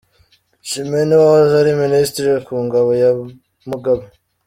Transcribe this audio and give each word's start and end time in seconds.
Chimene 0.67 1.13
wahoze 1.21 1.53
ari 1.61 1.71
ministre 1.83 2.27
ku 2.45 2.53
ngoma 2.65 2.93
ya 3.01 3.09
Mugabe. 3.69 4.05